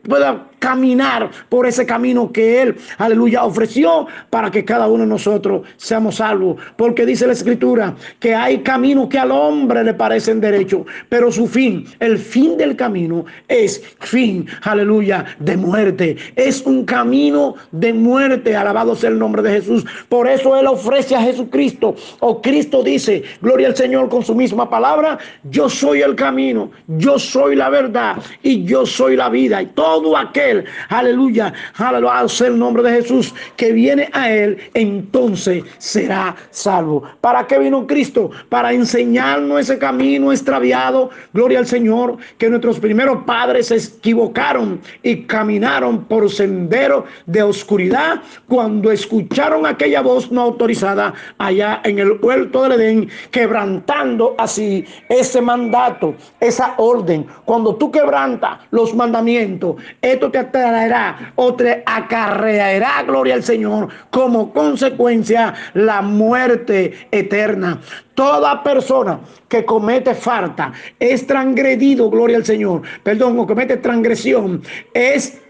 pueda 0.08 0.46
caminar 0.58 1.30
por 1.48 1.66
ese 1.66 1.86
camino 1.86 2.30
que 2.32 2.62
Él, 2.62 2.76
aleluya, 2.98 3.44
ofreció 3.44 4.06
para 4.30 4.50
que 4.50 4.64
cada 4.64 4.86
uno 4.86 5.04
de 5.04 5.08
nosotros 5.08 5.66
seamos 5.76 6.16
salvos. 6.16 6.56
Porque 6.76 7.06
dice 7.06 7.26
la 7.26 7.32
Escritura 7.32 7.94
que 8.20 8.34
hay 8.34 8.58
caminos 8.58 9.08
que 9.08 9.18
al 9.18 9.30
hombre 9.30 9.84
le 9.84 9.94
parecen 9.94 10.40
derechos, 10.40 10.82
pero 11.08 11.30
su 11.30 11.46
fin, 11.46 11.86
el 12.00 12.18
fin 12.18 12.56
del 12.56 12.76
camino 12.76 13.24
es 13.48 13.82
fin, 14.00 14.46
aleluya, 14.62 15.24
de 15.38 15.56
muerte. 15.56 16.16
Es 16.36 16.62
un 16.62 16.84
camino 16.84 17.54
de 17.72 17.92
muerte, 17.92 18.56
alabado 18.56 18.94
sea 18.94 19.10
el 19.10 19.18
nombre 19.18 19.42
de 19.42 19.60
Jesús. 19.60 19.84
Por 20.08 20.28
eso 20.28 20.58
Él 20.58 20.66
ofrece 20.66 21.14
a 21.14 21.20
Jesucristo, 21.20 21.94
o 22.20 22.40
Cristo 22.40 22.82
dice, 22.82 23.22
gloria 23.40 23.68
al 23.68 23.76
Señor 23.76 24.08
con 24.08 24.24
su 24.24 24.34
misma 24.34 24.68
palabra, 24.68 25.18
yo 25.44 25.68
soy 25.68 26.02
el 26.02 26.14
camino, 26.14 26.70
yo 26.86 27.18
soy 27.18 27.56
la 27.56 27.68
verdad 27.68 28.16
y 28.42 28.64
yo 28.64 28.86
soy 28.86 29.16
la 29.16 29.28
vida. 29.28 29.62
Y 29.62 29.66
todo 29.66 30.16
aquel 30.16 30.43
aleluya, 30.88 31.52
aleluya, 31.76 32.28
sea 32.28 32.48
el 32.48 32.58
nombre 32.58 32.82
de 32.82 33.02
Jesús, 33.02 33.34
que 33.56 33.72
viene 33.72 34.08
a 34.12 34.30
él, 34.30 34.58
entonces 34.74 35.64
será 35.78 36.34
salvo. 36.50 37.02
¿Para 37.20 37.46
qué 37.46 37.58
vino 37.58 37.86
Cristo? 37.86 38.30
Para 38.48 38.72
enseñarnos 38.72 39.60
ese 39.60 39.78
camino 39.78 40.32
extraviado, 40.32 41.10
gloria 41.32 41.58
al 41.58 41.66
Señor, 41.66 42.16
que 42.38 42.48
nuestros 42.48 42.78
primeros 42.80 43.24
padres 43.24 43.68
se 43.68 43.76
equivocaron 43.76 44.80
y 45.02 45.22
caminaron 45.22 46.04
por 46.04 46.30
sendero 46.30 47.04
de 47.26 47.42
oscuridad 47.42 48.20
cuando 48.48 48.90
escucharon 48.90 49.66
aquella 49.66 50.00
voz 50.00 50.30
no 50.30 50.42
autorizada 50.42 51.14
allá 51.38 51.80
en 51.84 51.98
el 51.98 52.18
huerto 52.20 52.62
del 52.62 52.72
Edén, 52.72 53.08
quebrantando 53.30 54.34
así 54.38 54.84
ese 55.08 55.40
mandato, 55.40 56.14
esa 56.40 56.74
orden. 56.76 57.26
Cuando 57.44 57.74
tú 57.76 57.90
quebrantas 57.90 58.58
los 58.70 58.94
mandamientos, 58.94 59.76
esto 60.02 60.30
te 60.34 60.42
traerá 60.44 61.32
o 61.36 61.54
te 61.54 61.84
acarreará, 61.86 63.04
gloria 63.06 63.34
al 63.34 63.44
Señor, 63.44 63.88
como 64.10 64.52
consecuencia 64.52 65.54
la 65.74 66.02
muerte 66.02 67.06
eterna. 67.12 67.80
Toda 68.14 68.62
persona 68.64 69.20
que 69.48 69.64
comete 69.64 70.12
falta 70.14 70.72
es 70.98 71.24
transgredido, 71.24 72.10
gloria 72.10 72.38
al 72.38 72.44
Señor, 72.44 72.82
perdón, 73.04 73.38
o 73.38 73.46
comete 73.46 73.76
transgresión, 73.76 74.62
es 74.92 75.40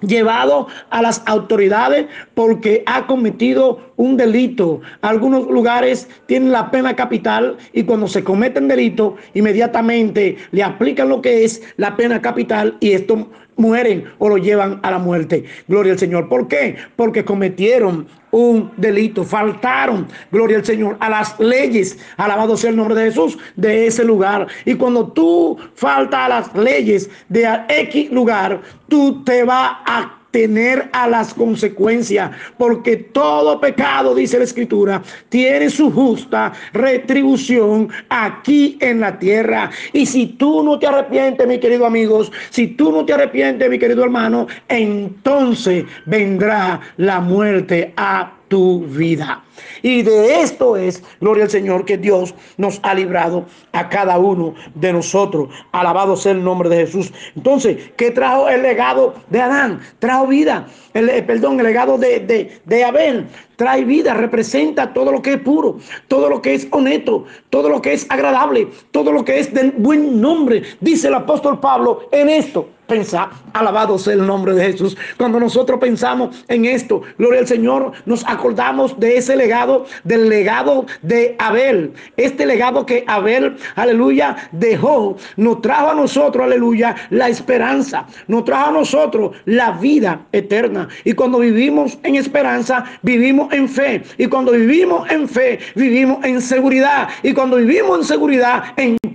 llevado 0.00 0.66
a 0.90 1.00
las 1.02 1.22
autoridades 1.26 2.06
porque 2.34 2.82
ha 2.86 3.06
cometido 3.06 3.92
un 3.96 4.16
delito. 4.16 4.80
Algunos 5.02 5.46
lugares 5.46 6.08
tienen 6.26 6.52
la 6.52 6.70
pena 6.70 6.96
capital 6.96 7.56
y 7.72 7.84
cuando 7.84 8.08
se 8.08 8.24
cometen 8.24 8.68
delito, 8.68 9.16
inmediatamente 9.34 10.36
le 10.50 10.62
aplican 10.62 11.08
lo 11.08 11.22
que 11.22 11.44
es 11.44 11.62
la 11.76 11.96
pena 11.96 12.20
capital 12.20 12.76
y 12.80 12.92
esto 12.92 13.28
mueren 13.56 14.04
o 14.18 14.28
lo 14.28 14.38
llevan 14.38 14.80
a 14.82 14.90
la 14.90 14.98
muerte. 14.98 15.44
Gloria 15.68 15.92
al 15.92 15.98
Señor. 15.98 16.28
¿Por 16.28 16.48
qué? 16.48 16.76
Porque 16.96 17.24
cometieron 17.24 18.06
un 18.30 18.70
delito, 18.76 19.24
faltaron, 19.24 20.06
gloria 20.30 20.58
al 20.58 20.64
Señor, 20.64 20.96
a 21.00 21.08
las 21.08 21.38
leyes, 21.40 21.98
alabado 22.16 22.56
sea 22.56 22.70
el 22.70 22.76
nombre 22.76 22.94
de 22.94 23.06
Jesús, 23.06 23.38
de 23.56 23.86
ese 23.86 24.04
lugar. 24.04 24.46
Y 24.64 24.74
cuando 24.74 25.08
tú 25.08 25.56
faltas 25.74 26.20
a 26.20 26.28
las 26.28 26.54
leyes 26.54 27.08
de 27.28 27.48
X 27.68 28.10
lugar, 28.10 28.60
tú 28.88 29.24
te 29.24 29.42
vas 29.44 29.76
a 29.86 30.15
tener 30.36 30.90
a 30.92 31.08
las 31.08 31.32
consecuencias, 31.32 32.30
porque 32.58 32.94
todo 32.98 33.58
pecado, 33.58 34.14
dice 34.14 34.36
la 34.36 34.44
escritura, 34.44 35.02
tiene 35.30 35.70
su 35.70 35.90
justa 35.90 36.52
retribución 36.74 37.88
aquí 38.10 38.76
en 38.82 39.00
la 39.00 39.18
tierra. 39.18 39.70
Y 39.94 40.04
si 40.04 40.26
tú 40.26 40.62
no 40.62 40.78
te 40.78 40.88
arrepientes, 40.88 41.48
mi 41.48 41.58
querido 41.58 41.86
amigos, 41.86 42.30
si 42.50 42.66
tú 42.66 42.92
no 42.92 43.06
te 43.06 43.14
arrepientes, 43.14 43.70
mi 43.70 43.78
querido 43.78 44.04
hermano, 44.04 44.46
entonces 44.68 45.86
vendrá 46.04 46.82
la 46.98 47.18
muerte 47.20 47.94
a 47.96 48.35
tu 48.48 48.80
vida. 48.80 49.42
Y 49.82 50.02
de 50.02 50.40
esto 50.40 50.76
es, 50.76 51.02
gloria 51.20 51.44
al 51.44 51.50
Señor, 51.50 51.84
que 51.84 51.96
Dios 51.96 52.34
nos 52.56 52.80
ha 52.82 52.94
librado 52.94 53.46
a 53.72 53.88
cada 53.88 54.18
uno 54.18 54.54
de 54.74 54.92
nosotros. 54.92 55.48
Alabado 55.72 56.16
sea 56.16 56.32
el 56.32 56.44
nombre 56.44 56.68
de 56.68 56.86
Jesús. 56.86 57.12
Entonces, 57.34 57.90
¿qué 57.96 58.10
trajo 58.10 58.48
el 58.48 58.62
legado 58.62 59.14
de 59.30 59.40
Adán? 59.40 59.80
Trajo 59.98 60.26
vida. 60.26 60.66
El, 60.94 61.08
eh, 61.08 61.22
perdón, 61.22 61.58
el 61.60 61.66
legado 61.66 61.98
de, 61.98 62.20
de, 62.20 62.60
de 62.64 62.84
Abel 62.84 63.26
trae 63.56 63.84
vida, 63.84 64.14
representa 64.14 64.92
todo 64.92 65.10
lo 65.10 65.22
que 65.22 65.34
es 65.34 65.40
puro, 65.40 65.78
todo 66.08 66.28
lo 66.28 66.42
que 66.42 66.54
es 66.54 66.68
honesto, 66.70 67.24
todo 67.50 67.68
lo 67.68 67.80
que 67.80 67.94
es 67.94 68.06
agradable, 68.10 68.68
todo 68.90 69.12
lo 69.12 69.24
que 69.24 69.38
es 69.38 69.52
de 69.52 69.70
buen 69.78 70.20
nombre. 70.20 70.62
Dice 70.80 71.08
el 71.08 71.14
apóstol 71.14 71.58
Pablo 71.60 72.08
en 72.12 72.28
esto 72.28 72.68
pensar, 72.86 73.30
alabado 73.52 73.98
sea 73.98 74.14
el 74.14 74.26
nombre 74.26 74.54
de 74.54 74.72
Jesús. 74.72 74.96
Cuando 75.16 75.40
nosotros 75.40 75.78
pensamos 75.80 76.44
en 76.48 76.64
esto, 76.64 77.02
gloria 77.18 77.40
al 77.40 77.46
Señor, 77.46 77.92
nos 78.06 78.24
acordamos 78.26 78.98
de 78.98 79.16
ese 79.16 79.36
legado, 79.36 79.86
del 80.04 80.28
legado 80.28 80.86
de 81.02 81.36
Abel. 81.38 81.92
Este 82.16 82.46
legado 82.46 82.86
que 82.86 83.04
Abel, 83.06 83.56
aleluya, 83.74 84.36
dejó, 84.52 85.16
nos 85.36 85.60
trajo 85.62 85.90
a 85.90 85.94
nosotros, 85.94 86.44
aleluya, 86.44 86.94
la 87.10 87.28
esperanza, 87.28 88.06
nos 88.28 88.44
trajo 88.44 88.70
a 88.70 88.72
nosotros 88.72 89.36
la 89.44 89.72
vida 89.72 90.20
eterna. 90.32 90.88
Y 91.04 91.12
cuando 91.12 91.38
vivimos 91.38 91.98
en 92.02 92.16
esperanza, 92.16 92.84
vivimos 93.02 93.52
en 93.52 93.68
fe. 93.68 94.02
Y 94.18 94.26
cuando 94.26 94.52
vivimos 94.52 95.10
en 95.10 95.28
fe, 95.28 95.58
vivimos 95.74 96.24
en 96.24 96.40
seguridad. 96.40 97.08
Y 97.22 97.32
cuando 97.32 97.56
vivimos 97.56 97.98
en 97.98 98.04
seguridad, 98.04 98.64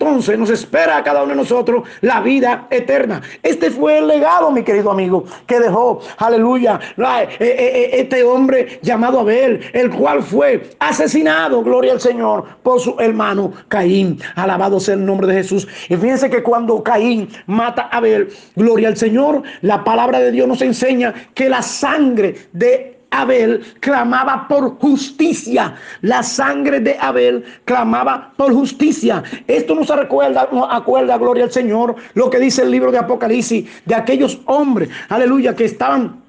entonces 0.02 0.38
nos 0.40 0.50
espera 0.50 0.98
a 0.98 1.04
cada 1.04 1.22
uno 1.22 1.30
de 1.30 1.38
nosotros 1.38 1.88
la 2.02 2.22
vida 2.22 2.66
eterna. 2.72 3.22
Este 3.44 3.70
fue 3.70 4.00
el 4.00 4.08
legado, 4.08 4.50
mi 4.50 4.64
querido 4.64 4.90
amigo, 4.90 5.26
que 5.46 5.60
dejó, 5.60 6.02
aleluya, 6.18 6.80
eh, 6.98 7.28
eh, 7.40 7.56
eh, 7.60 7.90
este 7.94 8.24
hombre 8.24 8.80
llamado 8.82 9.20
Abel, 9.20 9.62
el 9.74 9.92
cual 9.92 10.24
fue 10.24 10.72
asesinado, 10.80 11.64
gloria 11.64 11.94
al 11.94 12.02
Señor, 12.02 12.46
por 12.64 12.80
su 12.80 12.96
hermano 13.00 13.54
Caín. 13.68 14.20
Alabado 14.36 14.80
sea 14.80 14.96
el 14.96 15.06
nombre 15.06 15.28
de 15.28 15.36
Jesús. 15.36 15.68
Y 15.88 15.96
fíjense 15.96 16.32
que 16.32 16.42
cuando 16.42 16.82
Caín 16.82 17.30
mata 17.46 17.84
a 17.92 17.98
Abel, 17.98 18.30
gloria 18.56 18.88
al 18.88 18.98
Señor, 18.98 19.44
la 19.62 19.84
palabra 19.84 20.20
de 20.20 20.32
Dios 20.32 20.48
nos 20.48 20.64
enseña 20.64 21.14
que 21.36 21.48
la 21.48 21.62
sangre 21.62 22.36
de 22.54 23.01
Abel 23.12 23.62
clamaba 23.80 24.48
por 24.48 24.80
justicia. 24.80 25.76
La 26.02 26.24
sangre 26.24 26.80
de 26.80 26.98
Abel 27.00 27.44
clamaba 27.66 28.34
por 28.36 28.54
justicia. 28.54 29.24
Esto 29.48 29.76
nos 29.76 29.90
recuerda, 29.90 30.48
nos 30.52 30.68
acuerda, 30.72 31.18
gloria 31.18 31.44
al 31.44 31.52
Señor, 31.52 31.96
lo 32.14 32.30
que 32.30 32.40
dice 32.40 32.64
el 32.64 32.72
libro 32.72 32.92
de 32.92 32.98
Apocalipsis 32.98 33.70
de 33.86 33.96
aquellos 33.96 34.40
hombres, 34.46 34.90
aleluya, 35.10 35.56
que 35.56 35.66
estaban 35.66 36.22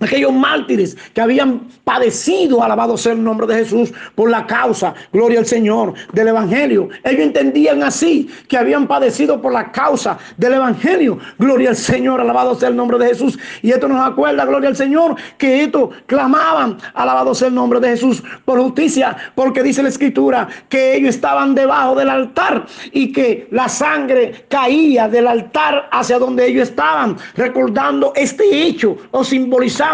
aquellos 0.00 0.32
mártires 0.32 0.96
que 1.12 1.20
habían 1.20 1.68
padecido, 1.84 2.62
alabado 2.62 2.96
sea 2.96 3.12
el 3.12 3.22
nombre 3.22 3.46
de 3.46 3.56
Jesús, 3.64 3.92
por 4.14 4.30
la 4.30 4.46
causa, 4.46 4.94
gloria 5.12 5.40
al 5.40 5.46
Señor, 5.46 5.94
del 6.12 6.28
Evangelio. 6.28 6.88
Ellos 7.04 7.22
entendían 7.22 7.82
así, 7.82 8.30
que 8.48 8.56
habían 8.56 8.86
padecido 8.86 9.40
por 9.40 9.52
la 9.52 9.72
causa 9.72 10.18
del 10.36 10.54
Evangelio. 10.54 11.18
Gloria 11.38 11.70
al 11.70 11.76
Señor, 11.76 12.20
alabado 12.20 12.54
sea 12.54 12.68
el 12.68 12.76
nombre 12.76 12.98
de 12.98 13.08
Jesús. 13.08 13.38
Y 13.62 13.70
esto 13.70 13.88
nos 13.88 14.06
acuerda, 14.06 14.44
gloria 14.44 14.68
al 14.68 14.76
Señor, 14.76 15.16
que 15.36 15.64
esto 15.64 15.90
clamaban, 16.06 16.78
alabado 16.94 17.34
sea 17.34 17.48
el 17.48 17.54
nombre 17.54 17.80
de 17.80 17.88
Jesús, 17.88 18.22
por 18.44 18.60
justicia, 18.60 19.16
porque 19.34 19.62
dice 19.62 19.82
la 19.82 19.88
Escritura 19.88 20.48
que 20.68 20.96
ellos 20.96 21.10
estaban 21.10 21.54
debajo 21.54 21.94
del 21.96 22.10
altar 22.10 22.66
y 22.92 23.12
que 23.12 23.48
la 23.50 23.68
sangre 23.68 24.44
caía 24.48 25.08
del 25.08 25.26
altar 25.26 25.88
hacia 25.90 26.18
donde 26.18 26.46
ellos 26.46 26.68
estaban, 26.68 27.16
recordando 27.34 28.12
este 28.14 28.44
hecho 28.44 28.96
o 29.10 29.24
simbolizando 29.24 29.87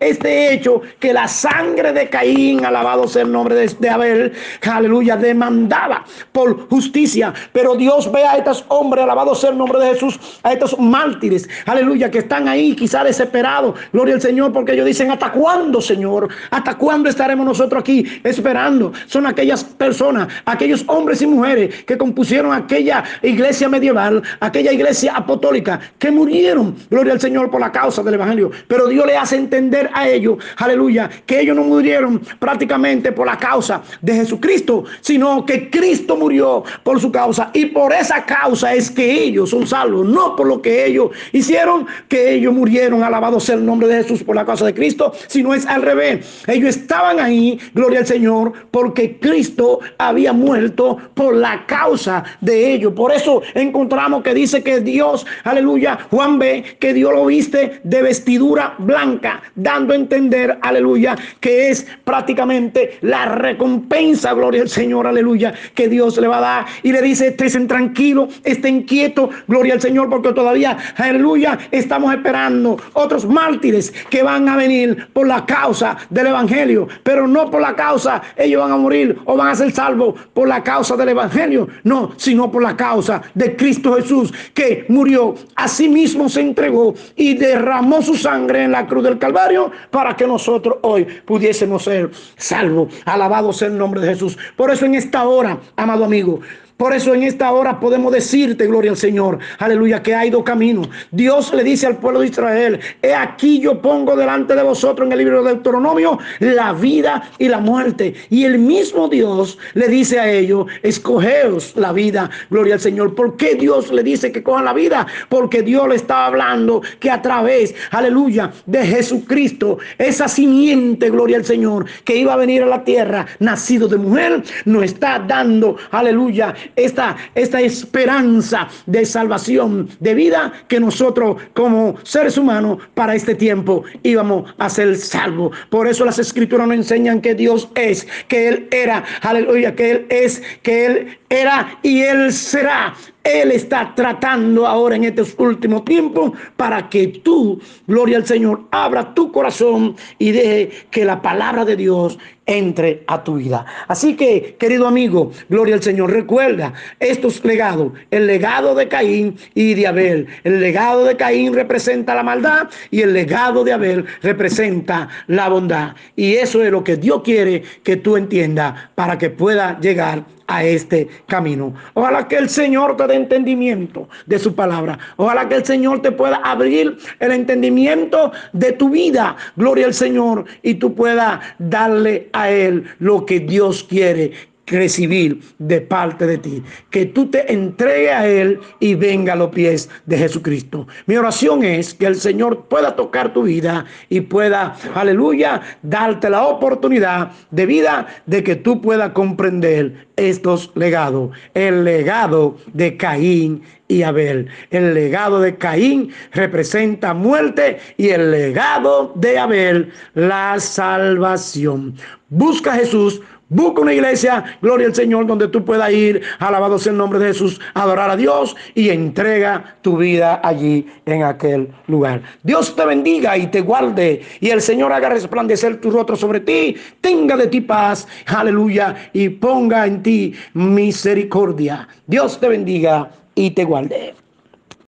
este 0.00 0.54
hecho 0.54 0.80
que 0.98 1.12
la 1.12 1.28
sangre 1.28 1.92
de 1.92 2.08
Caín, 2.08 2.64
alabado 2.64 3.06
sea 3.06 3.22
el 3.22 3.32
nombre 3.32 3.54
de, 3.54 3.90
Abel, 3.90 4.32
aleluya, 4.62 5.16
demandaba 5.16 6.04
por 6.32 6.68
justicia. 6.68 7.32
Pero 7.52 7.74
Dios 7.74 8.10
ve 8.10 8.24
a 8.24 8.36
estos 8.36 8.64
hombres, 8.68 9.04
alabado 9.04 9.34
sea 9.34 9.50
el 9.50 9.58
nombre 9.58 9.78
de 9.80 9.90
Jesús, 9.90 10.18
a 10.42 10.52
estos 10.52 10.78
mártires, 10.78 11.48
aleluya, 11.66 12.10
que 12.10 12.18
están 12.18 12.48
ahí 12.48 12.74
quizá 12.74 13.04
desesperados, 13.04 13.78
gloria 13.92 14.14
al 14.14 14.20
Señor, 14.20 14.52
porque 14.52 14.72
ellos 14.72 14.86
dicen, 14.86 15.10
¿hasta 15.10 15.32
cuándo, 15.32 15.80
Señor? 15.80 16.28
¿Hasta 16.50 16.76
cuándo 16.76 17.08
estaremos 17.08 17.44
nosotros 17.44 17.80
aquí 17.80 18.04
esperando? 18.24 18.92
Son 19.06 19.26
aquellas 19.26 19.62
personas, 19.64 20.28
aquellos 20.46 20.84
hombres 20.86 21.20
y 21.22 21.26
mujeres 21.26 21.84
que 21.84 21.98
compusieron 21.98 22.52
aquella 22.52 23.04
iglesia 23.22 23.68
medieval, 23.68 24.22
aquella 24.40 24.72
iglesia 24.72 25.14
apostólica, 25.16 25.80
que 25.98 26.10
murieron, 26.10 26.74
gloria 26.90 27.12
al 27.12 27.20
Señor, 27.20 27.50
por 27.50 27.60
la 27.60 27.72
causa 27.72 28.02
del 28.02 28.14
Evangelio. 28.14 28.50
Pero 28.68 28.86
Dios 28.88 29.06
le 29.06 29.16
hace 29.16 29.33
entender 29.36 29.90
a 29.92 30.08
ellos, 30.08 30.38
aleluya, 30.56 31.10
que 31.26 31.40
ellos 31.40 31.56
no 31.56 31.64
murieron 31.64 32.20
prácticamente 32.38 33.12
por 33.12 33.26
la 33.26 33.38
causa 33.38 33.82
de 34.00 34.14
Jesucristo, 34.14 34.84
sino 35.00 35.44
que 35.44 35.70
Cristo 35.70 36.16
murió 36.16 36.64
por 36.82 37.00
su 37.00 37.10
causa. 37.10 37.50
Y 37.52 37.66
por 37.66 37.92
esa 37.92 38.24
causa 38.24 38.74
es 38.74 38.90
que 38.90 39.24
ellos 39.24 39.50
son 39.50 39.66
salvos, 39.66 40.06
no 40.06 40.36
por 40.36 40.46
lo 40.46 40.60
que 40.60 40.86
ellos 40.86 41.10
hicieron, 41.32 41.86
que 42.08 42.34
ellos 42.34 42.52
murieron, 42.52 43.02
alabado 43.02 43.40
sea 43.40 43.56
el 43.56 43.64
nombre 43.64 43.88
de 43.88 44.02
Jesús 44.02 44.22
por 44.22 44.36
la 44.36 44.44
causa 44.44 44.66
de 44.66 44.74
Cristo, 44.74 45.12
sino 45.26 45.54
es 45.54 45.66
al 45.66 45.82
revés. 45.82 46.44
Ellos 46.46 46.76
estaban 46.76 47.20
ahí, 47.20 47.58
gloria 47.74 48.00
al 48.00 48.06
Señor, 48.06 48.52
porque 48.70 49.18
Cristo 49.18 49.80
había 49.98 50.32
muerto 50.32 50.98
por 51.14 51.36
la 51.36 51.66
causa 51.66 52.24
de 52.40 52.72
ellos. 52.72 52.92
Por 52.92 53.12
eso 53.12 53.42
encontramos 53.54 54.22
que 54.22 54.34
dice 54.34 54.62
que 54.62 54.80
Dios, 54.80 55.26
aleluya, 55.44 55.98
Juan 56.10 56.38
ve 56.38 56.64
que 56.78 56.92
Dios 56.92 57.12
lo 57.12 57.26
viste 57.26 57.80
de 57.82 58.02
vestidura 58.02 58.74
blanca 58.78 59.23
dando 59.54 59.92
a 59.92 59.96
entender, 59.96 60.58
aleluya, 60.62 61.16
que 61.40 61.70
es 61.70 61.86
prácticamente 62.04 62.98
la 63.00 63.26
recompensa, 63.26 64.32
gloria 64.34 64.62
al 64.62 64.68
Señor, 64.68 65.06
aleluya, 65.06 65.54
que 65.74 65.88
Dios 65.88 66.16
le 66.18 66.28
va 66.28 66.38
a 66.38 66.40
dar. 66.40 66.66
Y 66.82 66.92
le 66.92 67.02
dice, 67.02 67.34
estén 67.38 67.66
tranquilos, 67.68 68.40
estén 68.44 68.82
quietos, 68.82 69.30
gloria 69.46 69.74
al 69.74 69.80
Señor, 69.80 70.08
porque 70.08 70.32
todavía, 70.32 70.76
aleluya, 70.96 71.58
estamos 71.70 72.14
esperando 72.14 72.76
otros 72.94 73.26
mártires 73.26 73.92
que 74.10 74.22
van 74.22 74.48
a 74.48 74.56
venir 74.56 75.08
por 75.12 75.26
la 75.26 75.44
causa 75.46 75.96
del 76.10 76.28
Evangelio, 76.28 76.88
pero 77.02 77.26
no 77.26 77.50
por 77.50 77.60
la 77.60 77.74
causa, 77.74 78.22
ellos 78.36 78.62
van 78.62 78.72
a 78.72 78.76
morir 78.76 79.18
o 79.24 79.36
van 79.36 79.48
a 79.48 79.54
ser 79.54 79.72
salvos 79.72 80.14
por 80.32 80.48
la 80.48 80.62
causa 80.62 80.96
del 80.96 81.10
Evangelio, 81.10 81.68
no, 81.82 82.12
sino 82.16 82.50
por 82.50 82.62
la 82.62 82.76
causa 82.76 83.22
de 83.34 83.56
Cristo 83.56 83.94
Jesús, 83.94 84.32
que 84.54 84.84
murió, 84.88 85.34
a 85.56 85.68
sí 85.68 85.88
mismo 85.88 86.28
se 86.28 86.40
entregó 86.40 86.94
y 87.16 87.34
derramó 87.34 88.02
su 88.02 88.14
sangre 88.14 88.64
en 88.64 88.72
la 88.72 88.86
cruz 88.86 89.04
del 89.04 89.13
Calvario 89.18 89.70
para 89.90 90.16
que 90.16 90.26
nosotros 90.26 90.78
hoy 90.82 91.04
pudiésemos 91.04 91.84
ser 91.84 92.10
salvos. 92.36 92.92
Alabado 93.04 93.52
sea 93.52 93.68
el 93.68 93.78
nombre 93.78 94.00
de 94.00 94.08
Jesús. 94.08 94.38
Por 94.56 94.70
eso 94.70 94.86
en 94.86 94.94
esta 94.94 95.26
hora, 95.26 95.58
amado 95.76 96.04
amigo, 96.04 96.40
por 96.76 96.92
eso 96.92 97.14
en 97.14 97.22
esta 97.22 97.52
hora 97.52 97.78
podemos 97.78 98.12
decirte, 98.12 98.66
gloria 98.66 98.90
al 98.90 98.96
Señor, 98.96 99.38
aleluya, 99.58 100.02
que 100.02 100.14
hay 100.14 100.30
dos 100.30 100.42
caminos. 100.42 100.88
Dios 101.12 101.54
le 101.54 101.62
dice 101.62 101.86
al 101.86 101.98
pueblo 101.98 102.20
de 102.20 102.26
Israel, 102.26 102.80
he 103.00 103.14
aquí 103.14 103.60
yo 103.60 103.80
pongo 103.80 104.16
delante 104.16 104.56
de 104.56 104.62
vosotros 104.62 105.06
en 105.06 105.12
el 105.12 105.18
libro 105.18 105.42
de 105.42 105.52
Deuteronomio 105.52 106.18
la 106.40 106.72
vida 106.72 107.30
y 107.38 107.48
la 107.48 107.58
muerte. 107.58 108.14
Y 108.28 108.44
el 108.44 108.58
mismo 108.58 109.08
Dios 109.08 109.56
le 109.74 109.88
dice 109.88 110.18
a 110.18 110.30
ellos, 110.30 110.66
escogeos 110.82 111.74
la 111.76 111.92
vida, 111.92 112.28
gloria 112.50 112.74
al 112.74 112.80
Señor. 112.80 113.14
¿Por 113.14 113.36
qué 113.36 113.54
Dios 113.54 113.92
le 113.92 114.02
dice 114.02 114.32
que 114.32 114.42
cojan 114.42 114.64
la 114.64 114.72
vida? 114.72 115.06
Porque 115.28 115.62
Dios 115.62 115.88
le 115.88 115.94
estaba 115.94 116.26
hablando 116.26 116.82
que 116.98 117.10
a 117.10 117.22
través, 117.22 117.74
aleluya, 117.92 118.52
de 118.66 118.84
Jesucristo, 118.84 119.78
esa 119.98 120.26
simiente, 120.26 121.10
gloria 121.10 121.36
al 121.36 121.44
Señor, 121.44 121.86
que 122.04 122.16
iba 122.16 122.34
a 122.34 122.36
venir 122.36 122.64
a 122.64 122.66
la 122.66 122.82
tierra, 122.82 123.26
nacido 123.38 123.86
de 123.86 123.96
mujer, 123.96 124.42
nos 124.64 124.82
está 124.82 125.18
dando, 125.20 125.76
aleluya, 125.92 126.54
esta, 126.76 127.16
esta 127.34 127.60
esperanza 127.60 128.68
de 128.86 129.04
salvación, 129.04 129.88
de 130.00 130.14
vida 130.14 130.52
que 130.68 130.80
nosotros 130.80 131.36
como 131.54 131.96
seres 132.02 132.36
humanos 132.36 132.78
para 132.94 133.14
este 133.14 133.34
tiempo 133.34 133.84
íbamos 134.02 134.52
a 134.58 134.68
ser 134.68 134.96
salvos. 134.96 135.56
Por 135.70 135.86
eso 135.86 136.04
las 136.04 136.18
escrituras 136.18 136.66
nos 136.66 136.76
enseñan 136.76 137.20
que 137.20 137.34
Dios 137.34 137.68
es, 137.74 138.06
que 138.28 138.48
Él 138.48 138.68
era, 138.70 139.04
aleluya, 139.22 139.74
que 139.74 139.90
Él 139.90 140.06
es, 140.08 140.42
que 140.62 140.86
Él 140.86 141.18
era 141.28 141.78
y 141.82 142.02
Él 142.02 142.32
será 142.32 142.94
Él 143.24 143.50
está 143.50 143.92
tratando 143.94 144.66
ahora 144.66 144.96
en 144.96 145.04
estos 145.04 145.34
últimos 145.38 145.84
tiempos 145.84 146.32
para 146.56 146.88
que 146.88 147.08
tú, 147.08 147.60
gloria 147.86 148.18
al 148.18 148.26
Señor, 148.26 148.62
abra 148.70 149.14
tu 149.14 149.32
corazón 149.32 149.96
y 150.18 150.32
deje 150.32 150.70
que 150.90 151.04
la 151.04 151.20
palabra 151.22 151.64
de 151.64 151.76
Dios 151.76 152.18
entre 152.46 153.02
a 153.06 153.22
tu 153.24 153.36
vida. 153.36 153.64
Así 153.88 154.16
que, 154.16 154.56
querido 154.58 154.86
amigo, 154.86 155.32
gloria 155.48 155.74
al 155.74 155.82
Señor, 155.82 156.12
recuerda 156.12 156.74
estos 157.00 157.44
legados, 157.44 157.92
el 158.10 158.26
legado 158.26 158.74
de 158.74 158.88
Caín 158.88 159.36
y 159.54 159.74
de 159.74 159.86
Abel. 159.86 160.26
El 160.44 160.60
legado 160.60 161.04
de 161.04 161.16
Caín 161.16 161.54
representa 161.54 162.14
la 162.14 162.22
maldad 162.22 162.68
y 162.90 163.02
el 163.02 163.12
legado 163.12 163.64
de 163.64 163.72
Abel 163.72 164.04
representa 164.22 165.08
la 165.26 165.48
bondad. 165.48 165.94
Y 166.16 166.34
eso 166.34 166.62
es 166.62 166.70
lo 166.70 166.84
que 166.84 166.96
Dios 166.96 167.22
quiere 167.22 167.62
que 167.82 167.96
tú 167.96 168.16
entiendas 168.16 168.74
para 168.94 169.18
que 169.18 169.30
pueda 169.30 169.78
llegar 169.80 170.24
a 170.46 170.64
este 170.64 171.08
camino. 171.26 171.74
Ojalá 171.94 172.28
que 172.28 172.36
el 172.36 172.48
Señor 172.48 172.96
te 172.96 173.06
dé 173.06 173.14
entendimiento 173.14 174.08
de 174.26 174.38
su 174.38 174.54
palabra. 174.54 174.98
Ojalá 175.16 175.48
que 175.48 175.56
el 175.56 175.64
Señor 175.64 176.02
te 176.02 176.12
pueda 176.12 176.36
abrir 176.36 176.98
el 177.20 177.32
entendimiento 177.32 178.32
de 178.52 178.72
tu 178.72 178.90
vida. 178.90 179.36
Gloria 179.56 179.86
al 179.86 179.94
Señor. 179.94 180.44
Y 180.62 180.74
tú 180.74 180.94
puedas 180.94 181.40
darle 181.58 182.28
a 182.34 182.50
Él 182.50 182.84
lo 182.98 183.24
que 183.24 183.40
Dios 183.40 183.84
quiere 183.84 184.32
recibir 184.66 185.40
de 185.58 185.80
parte 185.80 186.26
de 186.26 186.38
ti. 186.38 186.62
Que 186.90 187.06
tú 187.06 187.26
te 187.26 187.52
entregues 187.52 188.12
a 188.12 188.26
Él 188.26 188.60
y 188.80 188.94
venga 188.94 189.34
a 189.34 189.36
los 189.36 189.50
pies 189.50 189.88
de 190.06 190.18
Jesucristo. 190.18 190.86
Mi 191.06 191.16
oración 191.16 191.64
es 191.64 191.94
que 191.94 192.06
el 192.06 192.16
Señor 192.16 192.66
pueda 192.66 192.96
tocar 192.96 193.32
tu 193.32 193.42
vida 193.44 193.84
y 194.08 194.20
pueda, 194.20 194.76
aleluya, 194.94 195.60
darte 195.82 196.30
la 196.30 196.46
oportunidad 196.46 197.32
de 197.50 197.66
vida 197.66 198.06
de 198.26 198.42
que 198.42 198.56
tú 198.56 198.80
puedas 198.80 199.10
comprender 199.10 200.06
estos 200.16 200.70
legados. 200.74 201.30
El 201.54 201.84
legado 201.84 202.56
de 202.72 202.96
Caín 202.96 203.62
y 203.88 204.02
Abel. 204.02 204.48
El 204.70 204.94
legado 204.94 205.40
de 205.40 205.56
Caín 205.56 206.10
representa 206.32 207.14
muerte 207.14 207.78
y 207.96 208.08
el 208.08 208.30
legado 208.30 209.12
de 209.16 209.38
Abel 209.38 209.92
la 210.14 210.58
salvación. 210.58 211.94
Busca 212.30 212.72
a 212.72 212.76
Jesús 212.76 213.20
Busca 213.48 213.82
una 213.82 213.92
iglesia, 213.92 214.42
gloria 214.62 214.86
al 214.86 214.94
Señor, 214.94 215.26
donde 215.26 215.48
tú 215.48 215.64
puedas 215.64 215.92
ir, 215.92 216.22
alabado 216.38 216.78
sea 216.78 216.92
el 216.92 216.98
nombre 216.98 217.18
de 217.18 217.26
Jesús, 217.26 217.60
adorar 217.74 218.10
a 218.10 218.16
Dios 218.16 218.56
y 218.74 218.88
entrega 218.88 219.76
tu 219.82 219.98
vida 219.98 220.40
allí 220.42 220.86
en 221.04 221.22
aquel 221.22 221.68
lugar. 221.86 222.22
Dios 222.42 222.74
te 222.74 222.84
bendiga 222.86 223.36
y 223.36 223.46
te 223.48 223.60
guarde 223.60 224.22
y 224.40 224.48
el 224.48 224.62
Señor 224.62 224.92
haga 224.92 225.10
resplandecer 225.10 225.80
tu 225.80 225.90
rostro 225.90 226.16
sobre 226.16 226.40
ti, 226.40 226.74
tenga 227.00 227.36
de 227.36 227.48
ti 227.48 227.60
paz, 227.60 228.08
aleluya, 228.26 229.10
y 229.12 229.28
ponga 229.28 229.86
en 229.86 230.02
ti 230.02 230.34
misericordia. 230.54 231.86
Dios 232.06 232.40
te 232.40 232.48
bendiga 232.48 233.10
y 233.34 233.50
te 233.50 233.64
guarde. 233.64 234.14